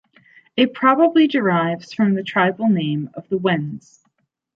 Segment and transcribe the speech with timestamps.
[0.57, 4.03] It probably derives from the tribal name of the Wends.